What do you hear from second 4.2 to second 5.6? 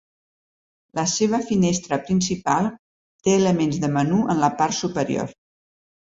en la part superior.